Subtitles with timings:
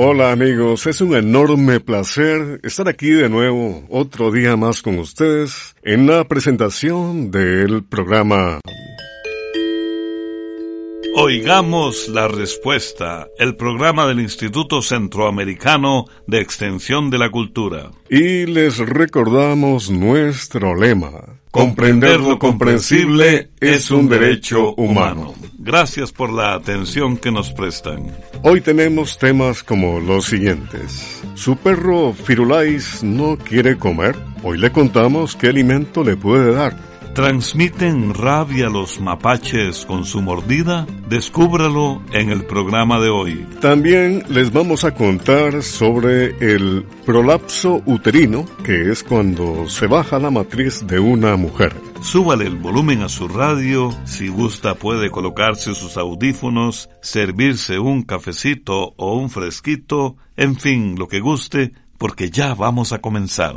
[0.00, 5.74] Hola amigos, es un enorme placer estar aquí de nuevo otro día más con ustedes
[5.82, 8.60] en la presentación del programa
[11.16, 17.90] Oigamos la respuesta, el programa del Instituto Centroamericano de Extensión de la Cultura.
[18.08, 21.10] Y les recordamos nuestro lema.
[21.50, 25.34] Comprender lo comprensible es un derecho humano.
[25.58, 28.14] Gracias por la atención que nos prestan.
[28.42, 31.22] Hoy tenemos temas como los siguientes.
[31.34, 34.14] Su perro Firulais no quiere comer.
[34.42, 36.87] Hoy le contamos qué alimento le puede dar.
[37.18, 40.86] ¿Transmiten rabia los mapaches con su mordida?
[41.08, 43.44] Descúbralo en el programa de hoy.
[43.60, 50.30] También les vamos a contar sobre el prolapso uterino, que es cuando se baja la
[50.30, 51.74] matriz de una mujer.
[52.02, 58.94] Súbale el volumen a su radio, si gusta puede colocarse sus audífonos, servirse un cafecito
[58.96, 63.56] o un fresquito, en fin, lo que guste, porque ya vamos a comenzar.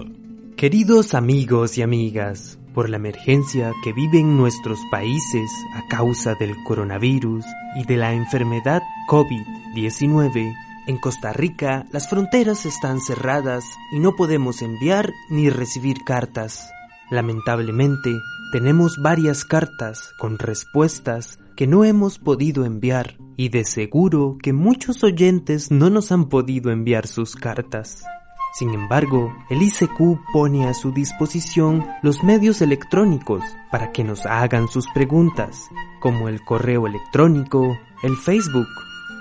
[0.57, 7.45] Queridos amigos y amigas, por la emergencia que viven nuestros países a causa del coronavirus
[7.75, 10.53] y de la enfermedad COVID-19,
[10.87, 16.71] en Costa Rica las fronteras están cerradas y no podemos enviar ni recibir cartas.
[17.09, 18.11] Lamentablemente,
[18.51, 25.03] tenemos varias cartas con respuestas que no hemos podido enviar y de seguro que muchos
[25.03, 28.03] oyentes no nos han podido enviar sus cartas.
[28.51, 34.67] Sin embargo, el ICQ pone a su disposición los medios electrónicos para que nos hagan
[34.67, 35.69] sus preguntas,
[36.01, 38.67] como el correo electrónico, el Facebook,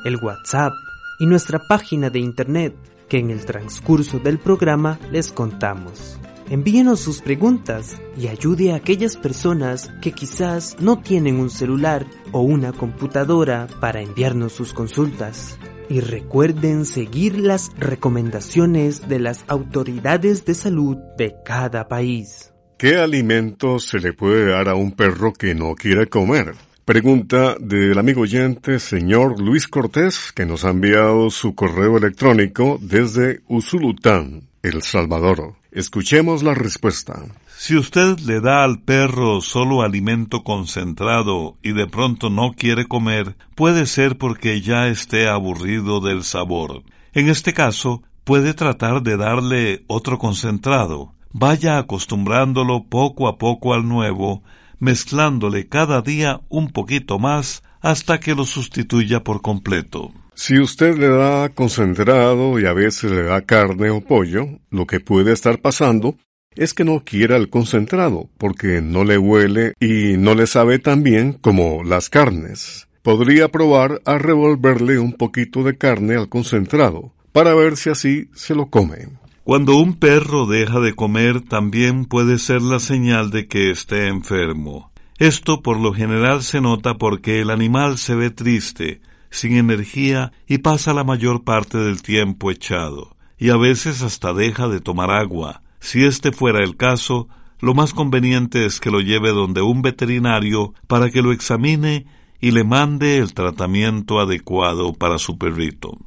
[0.05, 0.73] el WhatsApp
[1.21, 2.75] y nuestra página de Internet,
[3.09, 6.19] que en el transcurso del programa les contamos.
[6.49, 12.41] Envíenos sus preguntas y ayude a aquellas personas que quizás no tienen un celular o
[12.41, 15.57] una computadora para enviarnos sus consultas
[15.91, 22.55] y recuerden seguir las recomendaciones de las autoridades de salud de cada país.
[22.79, 26.55] ¿Qué alimento se le puede dar a un perro que no quiere comer?
[26.85, 33.41] Pregunta del amigo oyente señor Luis Cortés, que nos ha enviado su correo electrónico desde
[33.49, 35.55] Usulután, El Salvador.
[35.73, 37.21] Escuchemos la respuesta.
[37.63, 43.37] Si usted le da al perro solo alimento concentrado y de pronto no quiere comer,
[43.55, 46.85] puede ser porque ya esté aburrido del sabor.
[47.13, 51.13] En este caso, puede tratar de darle otro concentrado.
[51.33, 54.43] Vaya acostumbrándolo poco a poco al nuevo,
[54.79, 60.13] mezclándole cada día un poquito más hasta que lo sustituya por completo.
[60.35, 65.01] Si usted le da concentrado y a veces le da carne o pollo, lo que
[65.01, 66.17] puede estar pasando
[66.57, 71.03] es que no quiera el concentrado, porque no le huele y no le sabe tan
[71.03, 72.89] bien como las carnes.
[73.03, 78.55] Podría probar a revolverle un poquito de carne al concentrado, para ver si así se
[78.55, 79.09] lo come.
[79.45, 84.91] Cuando un perro deja de comer también puede ser la señal de que esté enfermo.
[85.19, 89.01] Esto por lo general se nota porque el animal se ve triste,
[89.31, 94.69] sin energía y pasa la mayor parte del tiempo echado, y a veces hasta deja
[94.69, 99.31] de tomar agua, si este fuera el caso, lo más conveniente es que lo lleve
[99.31, 102.07] donde un veterinario para que lo examine
[102.41, 105.99] y le mande el tratamiento adecuado para su perrito.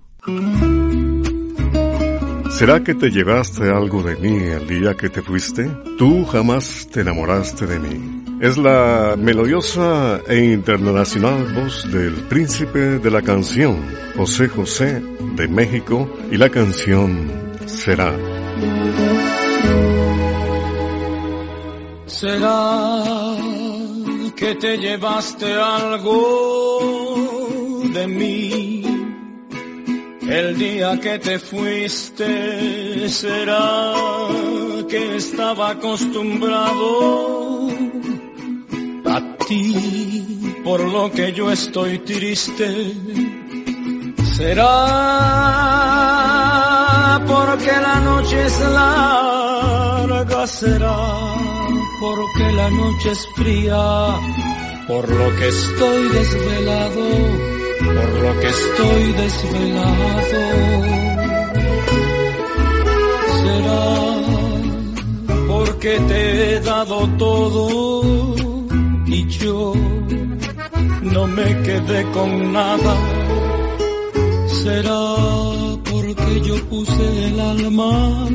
[2.49, 5.69] ¿Será que te llevaste algo de mí el día que te fuiste?
[5.97, 8.23] Tú jamás te enamoraste de mí.
[8.41, 13.77] Es la melodiosa e internacional voz del príncipe de la canción,
[14.15, 15.01] José José,
[15.35, 17.31] de México, y la canción
[17.65, 18.13] será.
[22.13, 23.03] ¿Será
[24.35, 26.19] que te llevaste algo
[27.91, 28.83] de mí?
[30.21, 33.93] El día que te fuiste, ¿será
[34.87, 37.67] que estaba acostumbrado
[39.05, 42.93] a ti por lo que yo estoy triste?
[44.37, 44.69] ¿Será
[47.25, 50.45] porque la noche es larga?
[50.45, 51.52] ¿Será?
[52.05, 53.83] Porque la noche es fría,
[54.87, 57.05] por lo que estoy desvelado,
[57.95, 60.41] por lo que estoy desvelado.
[63.41, 63.85] Será
[65.47, 68.33] porque te he dado todo
[69.39, 69.73] yo
[71.01, 72.95] no me quedé con nada.
[74.61, 75.03] Será
[75.89, 78.27] porque yo puse el alma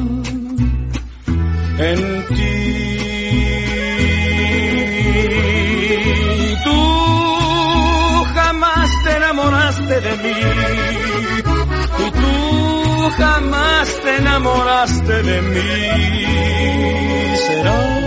[1.79, 2.88] en ti.
[10.00, 10.41] De mí
[11.99, 17.37] y tú jamás te enamoraste de mí.
[17.47, 17.99] Será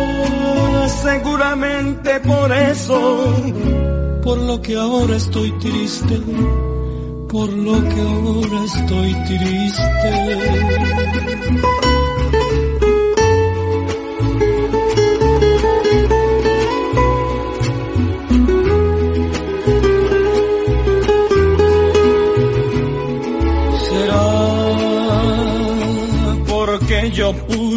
[1.03, 3.35] seguramente por eso,
[4.23, 6.21] por lo que ahora estoy triste,
[7.29, 10.71] por lo que ahora estoy triste.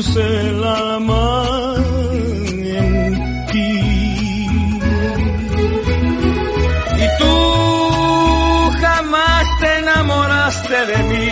[0.04, 3.70] Puse la mano en ti.
[7.04, 7.34] Y tú
[8.80, 11.26] jamás te enamoraste de mí.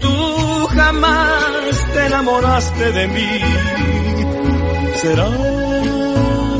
[0.00, 3.32] Tú jamás te enamoraste de mí.
[4.96, 5.28] Será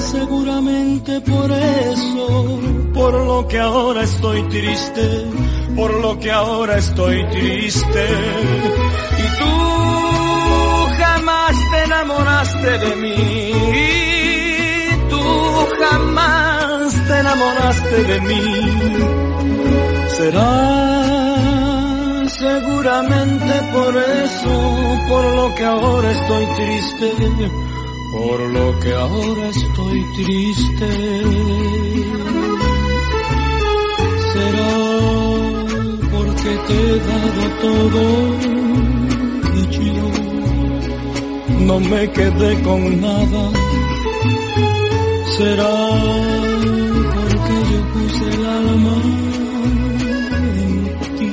[0.00, 2.60] seguramente por eso,
[2.94, 5.24] por lo que ahora estoy triste,
[5.74, 8.06] por lo que ahora estoy triste
[9.15, 9.15] te
[11.86, 13.52] enamoraste de mí.
[15.10, 15.22] Tú
[15.80, 18.44] jamás te enamoraste de mí.
[20.16, 20.52] Será
[22.28, 23.92] seguramente por
[24.24, 24.52] eso,
[25.08, 27.08] por lo que ahora estoy triste,
[28.12, 30.88] por lo que ahora estoy triste.
[34.32, 34.72] Será
[36.12, 38.65] porque te he dado todo
[41.66, 43.42] no me quedé con nada.
[45.36, 45.76] Será
[47.14, 48.28] porque yo puse
[51.18, 51.32] ti.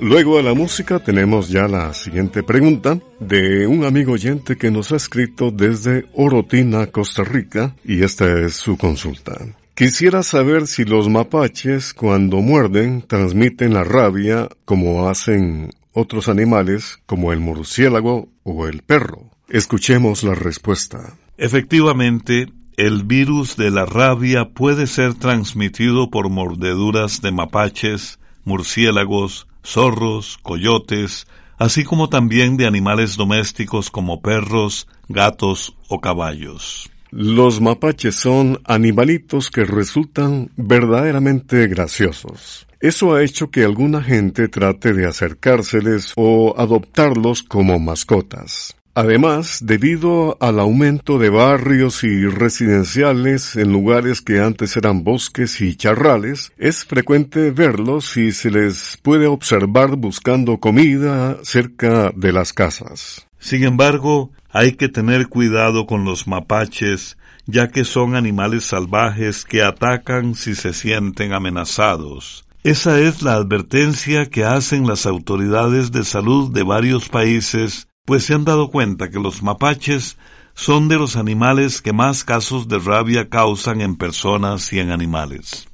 [0.00, 4.92] Luego de la música tenemos ya la siguiente pregunta de un amigo oyente que nos
[4.92, 9.59] ha escrito desde Orotina, Costa Rica, y esta es su consulta.
[9.74, 17.32] Quisiera saber si los mapaches cuando muerden transmiten la rabia como hacen otros animales como
[17.32, 19.30] el murciélago o el perro.
[19.48, 21.16] Escuchemos la respuesta.
[21.36, 30.38] Efectivamente, el virus de la rabia puede ser transmitido por mordeduras de mapaches, murciélagos, zorros,
[30.42, 31.26] coyotes,
[31.58, 36.90] así como también de animales domésticos como perros, gatos o caballos.
[37.10, 42.66] Los mapaches son animalitos que resultan verdaderamente graciosos.
[42.80, 48.74] Eso ha hecho que alguna gente trate de acercárseles o adoptarlos como mascotas.
[48.94, 55.76] Además, debido al aumento de barrios y residenciales en lugares que antes eran bosques y
[55.76, 63.29] charrales, es frecuente verlos y se les puede observar buscando comida cerca de las casas.
[63.40, 69.62] Sin embargo, hay que tener cuidado con los mapaches, ya que son animales salvajes que
[69.62, 72.44] atacan si se sienten amenazados.
[72.62, 78.34] Esa es la advertencia que hacen las autoridades de salud de varios países, pues se
[78.34, 80.18] han dado cuenta que los mapaches
[80.52, 85.69] son de los animales que más casos de rabia causan en personas y en animales.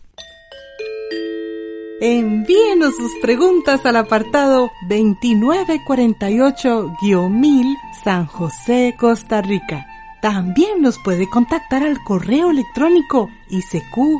[1.98, 9.86] Envíenos sus preguntas al apartado 2948-1000 San José, Costa Rica.
[10.20, 14.10] También nos puede contactar al correo electrónico isq.org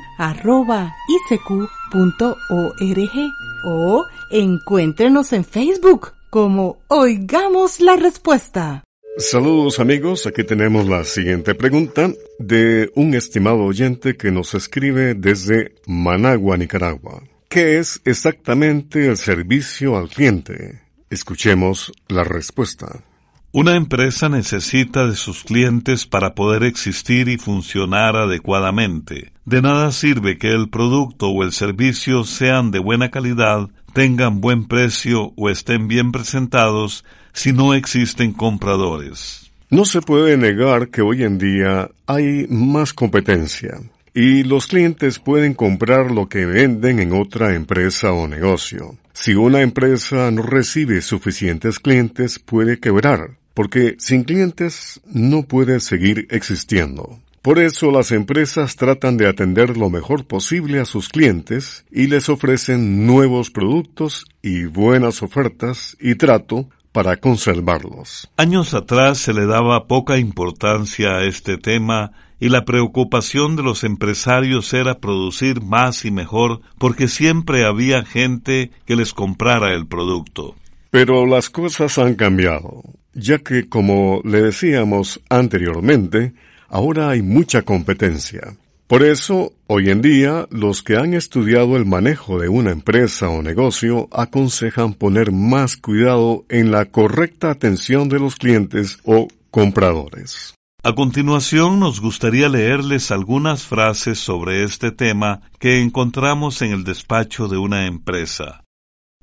[3.66, 8.85] o encuéntrenos en Facebook como Oigamos la Respuesta.
[9.18, 15.75] Saludos amigos, aquí tenemos la siguiente pregunta de un estimado oyente que nos escribe desde
[15.87, 17.23] Managua, Nicaragua.
[17.56, 20.82] ¿Qué es exactamente el servicio al cliente?
[21.08, 23.02] Escuchemos la respuesta.
[23.50, 29.32] Una empresa necesita de sus clientes para poder existir y funcionar adecuadamente.
[29.46, 34.68] De nada sirve que el producto o el servicio sean de buena calidad, tengan buen
[34.68, 39.50] precio o estén bien presentados si no existen compradores.
[39.70, 43.80] No se puede negar que hoy en día hay más competencia
[44.16, 48.96] y los clientes pueden comprar lo que venden en otra empresa o negocio.
[49.12, 56.26] Si una empresa no recibe suficientes clientes puede quebrar, porque sin clientes no puede seguir
[56.30, 57.20] existiendo.
[57.42, 62.30] Por eso las empresas tratan de atender lo mejor posible a sus clientes y les
[62.30, 68.30] ofrecen nuevos productos y buenas ofertas y trato para conservarlos.
[68.38, 73.85] Años atrás se le daba poca importancia a este tema y la preocupación de los
[73.85, 80.55] empresarios era producir más y mejor porque siempre había gente que les comprara el producto.
[80.90, 82.83] Pero las cosas han cambiado,
[83.14, 86.35] ya que, como le decíamos anteriormente,
[86.69, 88.57] ahora hay mucha competencia.
[88.87, 93.43] Por eso, hoy en día, los que han estudiado el manejo de una empresa o
[93.43, 100.55] negocio aconsejan poner más cuidado en la correcta atención de los clientes o compradores.
[100.87, 107.49] A continuación nos gustaría leerles algunas frases sobre este tema que encontramos en el despacho
[107.49, 108.62] de una empresa.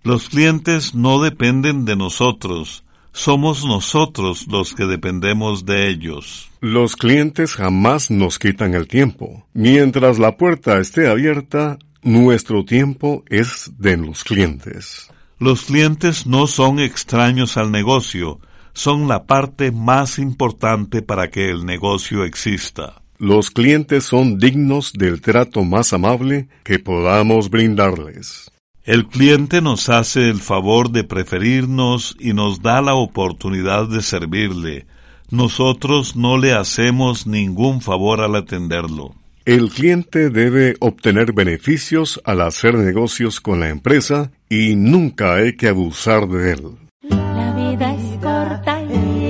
[0.03, 6.51] Los clientes no dependen de nosotros, somos nosotros los que dependemos de ellos.
[6.60, 9.48] Los clientes jamás nos quitan el tiempo.
[9.53, 15.10] Mientras la puerta esté abierta, nuestro tiempo es de los clientes.
[15.39, 18.41] Los clientes no son extraños al negocio,
[18.73, 23.01] son la parte más importante para que el negocio exista.
[23.19, 28.51] Los clientes son dignos del trato más amable que podamos brindarles.
[28.83, 34.87] El cliente nos hace el favor de preferirnos y nos da la oportunidad de servirle.
[35.29, 39.15] Nosotros no le hacemos ningún favor al atenderlo.
[39.45, 45.69] El cliente debe obtener beneficios al hacer negocios con la empresa y nunca hay que
[45.69, 46.61] abusar de él.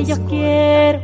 [0.05, 0.99] Yo quiero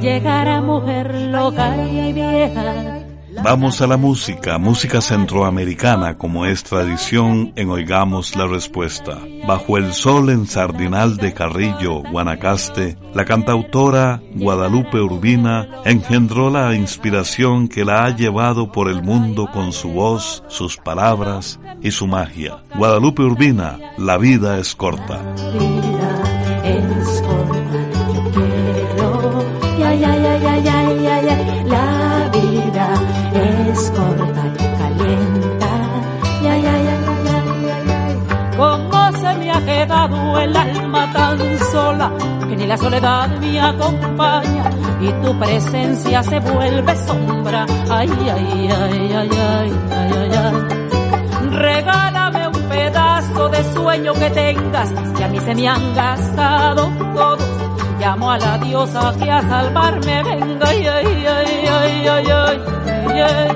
[0.00, 3.02] llegar a mujer loca y vieja
[3.42, 9.18] Vamos a la música, música centroamericana, como es tradición en Oigamos la Respuesta.
[9.48, 17.68] Bajo el sol en Sardinal de Carrillo, Guanacaste, la cantautora Guadalupe Urbina engendró la inspiración
[17.68, 22.62] que la ha llevado por el mundo con su voz, sus palabras y su magia.
[22.76, 25.20] Guadalupe Urbina, la vida es corta.
[40.42, 41.38] El alma tan
[41.70, 42.10] sola
[42.48, 47.66] que ni la soledad me acompaña y tu presencia se vuelve sombra.
[47.90, 55.24] Ay, ay, ay, ay, ay, ay, ay, Regálame un pedazo de sueño que tengas, que
[55.24, 57.48] a mí se me han gastado todos.
[58.00, 60.66] Llamo a la diosa que a salvarme venga.
[60.68, 63.48] Ay, ay, ay, ay, ay, ay, ay.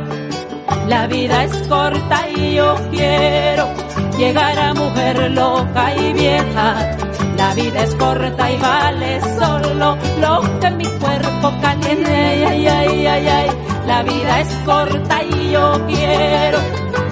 [0.89, 3.86] La vida es corta y yo quiero
[4.19, 6.97] llegar a mujer loca y vieja.
[7.37, 12.11] La vida es corta y vale solo lo que mi cuerpo caliente.
[12.11, 13.51] Ay, ay, ay, ay,
[13.87, 16.59] La vida es corta y yo quiero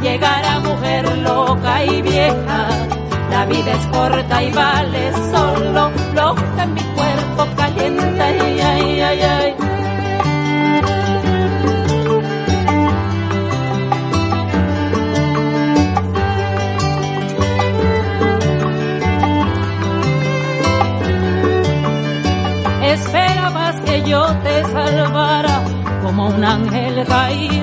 [0.03, 2.69] llegar a mujer loca y vieja.
[3.31, 8.23] La vida es corta y vale solo lo que mi cuerpo caliente.
[8.23, 9.64] Ay, ay, ay, ay.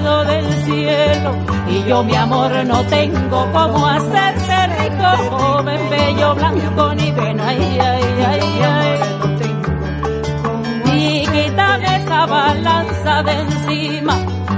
[0.02, 1.36] Del cielo.
[1.70, 7.80] Y yo mi amor no tengo como hacerte rico, joven, bello, blanco, ni pena, ay,
[7.80, 9.00] ay, ay, ay.
[11.32, 14.18] Quítame esa balanza de encima,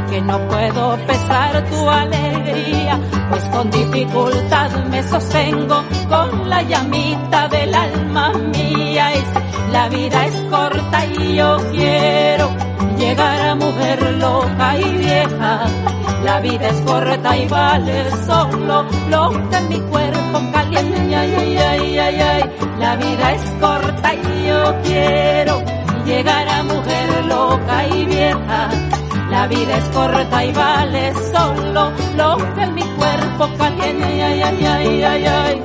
[0.10, 7.74] que no puedo pesar tu alegría, pues con dificultad me sostengo con la llamita del
[7.74, 9.12] alma mía.
[9.72, 12.53] La vida es corta y yo quiero
[13.04, 15.66] llegar a mujer loca y vieja.
[16.24, 21.16] La vida es corta y vale solo lo que mi cuerpo caliente.
[21.16, 22.44] Ay, ay, ay, ay, ay.
[22.80, 25.62] La vida es corta y yo quiero
[26.06, 28.70] llegar a mujer loca y vieja.
[29.30, 34.24] La vida es corta y vale solo lo que mi cuerpo caliente.
[34.24, 35.64] Ay, ay, ay, ay, ay.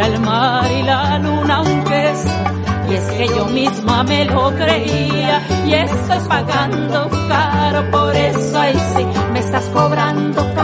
[0.00, 2.24] El mar y la luna aunque es
[2.88, 8.78] y es que yo misma me lo creía y estoy pagando caro por eso ahí
[8.96, 10.57] sí me estás cobrando caro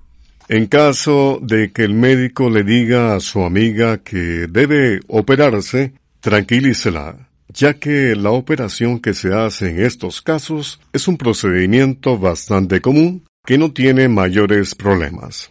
[0.49, 7.27] En caso de que el médico le diga a su amiga que debe operarse, tranquilícela,
[7.49, 13.25] ya que la operación que se hace en estos casos es un procedimiento bastante común
[13.45, 15.49] que no tiene mayores problemas.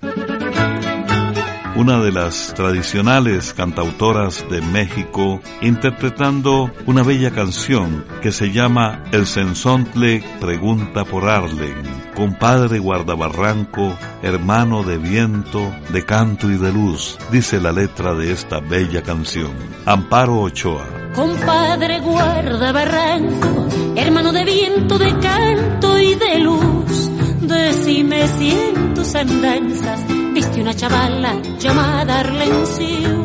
[1.77, 9.27] Una de las tradicionales cantautoras de México interpretando una bella canción que se llama El
[9.27, 17.61] Sensontle pregunta por Arlen compadre guardabarranco, hermano de viento, de canto y de luz, dice
[17.61, 19.53] la letra de esta bella canción.
[19.85, 20.87] Amparo Ochoa.
[21.15, 27.11] Compadre guardabarranco, hermano de viento, de canto y de luz,
[27.43, 33.25] decime si en tus andanzas viste una chavala llamada Arlencio.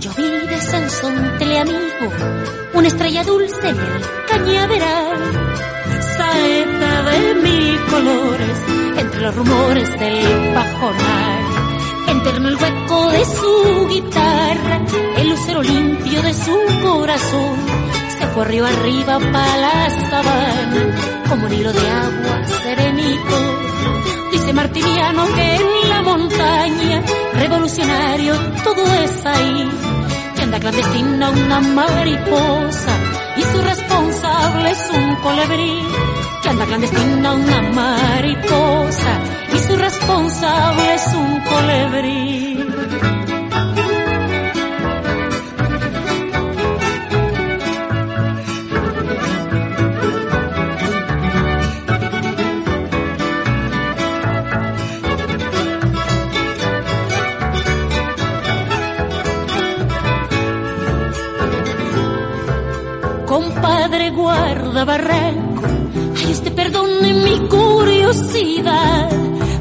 [0.00, 2.06] Yo vi de Sansón amigo,
[2.74, 5.18] una estrella dulce en el cañaveral
[6.16, 8.58] saeta de mil colores
[8.96, 11.44] entre los rumores del pajonal.
[12.08, 14.80] Enterno el hueco de su guitarra,
[15.18, 17.56] el lucero limpio de su corazón.
[18.18, 23.36] Se fue arriba arriba para la sabana, como un hilo de agua serenito.
[24.32, 27.02] Dice Martiniano que en la montaña,
[27.34, 29.70] revolucionario, todo es ahí.
[30.36, 32.94] Que anda clandestina una mariposa
[33.36, 35.82] y su responsable es un colibrí
[36.42, 39.20] que anda clandestina una mariposa
[39.54, 42.51] y su responsable es un colibrí.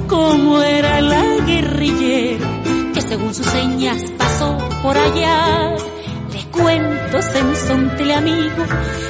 [0.07, 2.47] Cómo era la guerrillera
[2.93, 5.75] que según sus señas pasó por allá.
[6.33, 8.63] Le cuento, sensonte amigo,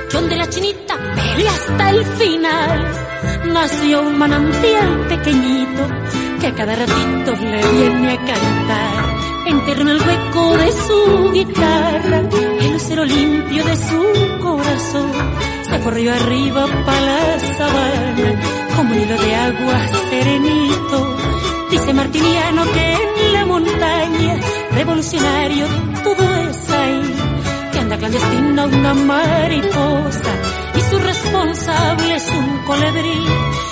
[0.09, 2.91] que donde la chinita pelea hasta el final,
[3.53, 5.87] nació un manantial pequeñito
[6.39, 9.21] que cada ratito le viene a cantar.
[9.47, 12.21] Enterró el hueco de su guitarra,
[12.59, 15.11] el lucero limpio de su corazón
[15.71, 19.77] se corrió arriba para la sabana, como hilo de agua
[20.09, 21.17] serenito.
[21.69, 24.39] Dice Martiniano que en la montaña,
[24.71, 25.65] revolucionario,
[26.03, 27.13] todo es ahí,
[27.71, 30.31] que anda clandestina una mariposa,
[30.75, 33.25] y su responsable es un colibrí,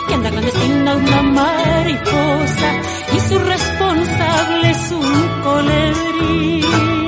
[0.08, 2.70] que anda clandestina una mariposa,
[3.16, 6.99] y su responsable es un colibrí.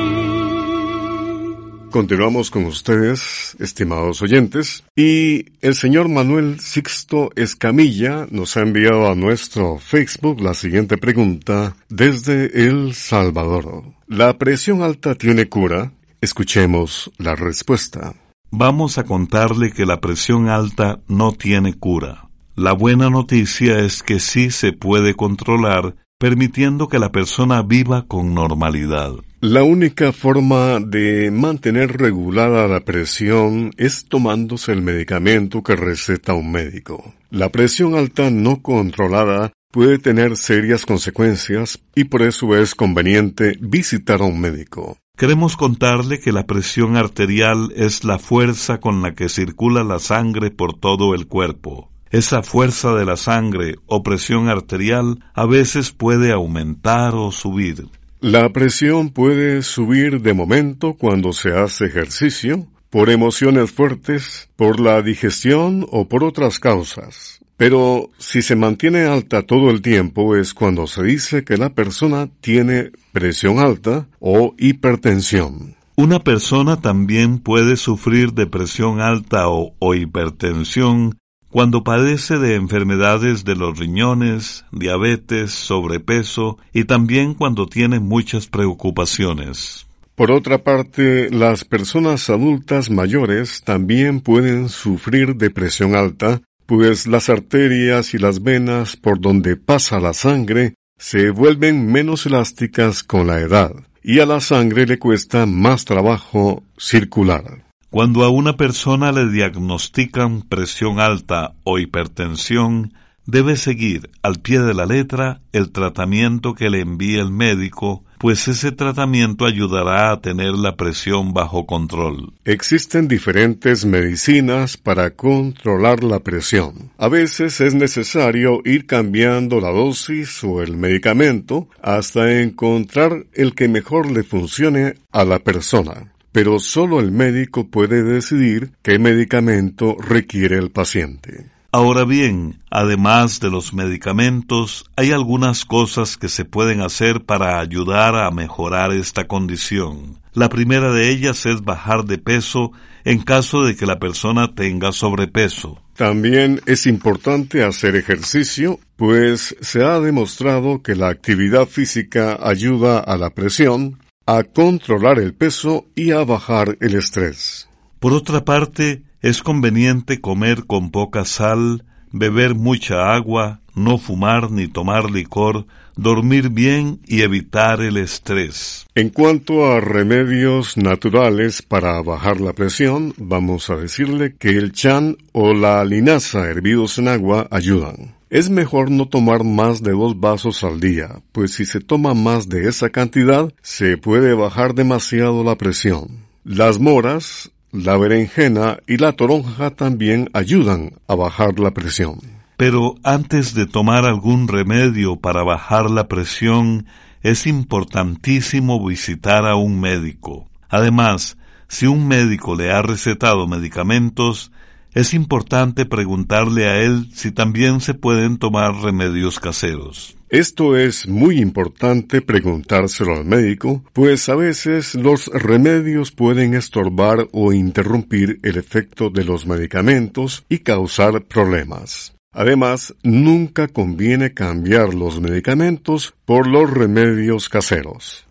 [1.92, 9.16] Continuamos con ustedes, estimados oyentes, y el señor Manuel Sixto Escamilla nos ha enviado a
[9.16, 13.84] nuestro Facebook la siguiente pregunta desde El Salvador.
[14.08, 15.92] ¿La presión alta tiene cura?
[16.22, 18.14] Escuchemos la respuesta.
[18.52, 22.30] Vamos a contarle que la presión alta no tiene cura.
[22.56, 28.34] La buena noticia es que sí se puede controlar permitiendo que la persona viva con
[28.34, 29.12] normalidad.
[29.42, 36.52] La única forma de mantener regulada la presión es tomándose el medicamento que receta un
[36.52, 37.16] médico.
[37.32, 44.22] La presión alta no controlada puede tener serias consecuencias y por eso es conveniente visitar
[44.22, 45.00] a un médico.
[45.18, 50.52] Queremos contarle que la presión arterial es la fuerza con la que circula la sangre
[50.52, 51.90] por todo el cuerpo.
[52.12, 57.88] Esa fuerza de la sangre o presión arterial a veces puede aumentar o subir.
[58.22, 65.02] La presión puede subir de momento cuando se hace ejercicio, por emociones fuertes, por la
[65.02, 67.40] digestión o por otras causas.
[67.58, 72.30] Pero si se mantiene alta todo el tiempo es cuando se dice que la persona
[72.42, 75.76] tiene presión alta o hipertensión.
[75.96, 81.18] Una persona también puede sufrir de presión alta o, o hipertensión
[81.52, 89.86] cuando padece de enfermedades de los riñones, diabetes, sobrepeso y también cuando tiene muchas preocupaciones.
[90.16, 97.30] Por otra parte, las personas adultas mayores también pueden sufrir de presión alta, pues las
[97.30, 103.40] arterias y las venas por donde pasa la sangre se vuelven menos elásticas con la
[103.40, 103.72] edad,
[104.04, 107.71] y a la sangre le cuesta más trabajo circular.
[107.92, 112.94] Cuando a una persona le diagnostican presión alta o hipertensión,
[113.26, 118.48] debe seguir al pie de la letra el tratamiento que le envíe el médico, pues
[118.48, 122.32] ese tratamiento ayudará a tener la presión bajo control.
[122.46, 126.92] Existen diferentes medicinas para controlar la presión.
[126.98, 133.68] A veces es necesario ir cambiando la dosis o el medicamento hasta encontrar el que
[133.68, 140.58] mejor le funcione a la persona pero solo el médico puede decidir qué medicamento requiere
[140.58, 141.52] el paciente.
[141.74, 148.16] Ahora bien, además de los medicamentos, hay algunas cosas que se pueden hacer para ayudar
[148.16, 150.20] a mejorar esta condición.
[150.34, 152.74] La primera de ellas es bajar de peso
[153.06, 155.82] en caso de que la persona tenga sobrepeso.
[155.96, 163.18] También es importante hacer ejercicio, pues se ha demostrado que la actividad física ayuda a
[163.18, 167.68] la presión, a controlar el peso y a bajar el estrés.
[168.00, 174.68] Por otra parte, es conveniente comer con poca sal, beber mucha agua, no fumar ni
[174.68, 178.88] tomar licor, dormir bien y evitar el estrés.
[178.96, 185.18] En cuanto a remedios naturales para bajar la presión, vamos a decirle que el chan
[185.32, 188.21] o la linaza hervidos en agua ayudan.
[188.32, 192.48] Es mejor no tomar más de dos vasos al día, pues si se toma más
[192.48, 196.24] de esa cantidad, se puede bajar demasiado la presión.
[196.46, 202.20] Las moras, la berenjena y la toronja también ayudan a bajar la presión.
[202.56, 206.86] Pero antes de tomar algún remedio para bajar la presión,
[207.24, 210.48] es importantísimo visitar a un médico.
[210.70, 214.54] Además, si un médico le ha recetado medicamentos,
[214.94, 220.18] es importante preguntarle a él si también se pueden tomar remedios caseros.
[220.30, 227.52] Esto es muy importante preguntárselo al médico, pues a veces los remedios pueden estorbar o
[227.52, 232.14] interrumpir el efecto de los medicamentos y causar problemas.
[232.34, 238.31] Además, nunca conviene cambiar los medicamentos por los remedios caseros.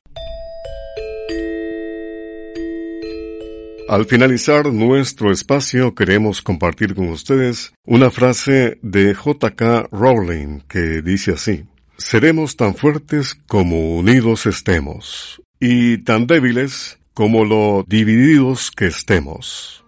[3.90, 9.88] Al finalizar nuestro espacio queremos compartir con ustedes una frase de J.K.
[9.90, 11.64] Rowling que dice así,
[11.98, 19.84] Seremos tan fuertes como unidos estemos, y tan débiles como lo divididos que estemos.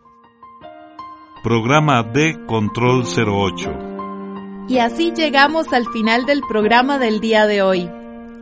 [1.45, 7.89] Programa de Control 08 Y así llegamos al final del programa del día de hoy.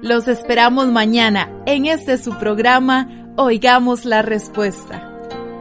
[0.01, 5.10] Los esperamos mañana en este su programa Oigamos la Respuesta.